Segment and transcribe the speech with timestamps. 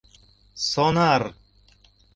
[0.69, 1.21] Сонар!..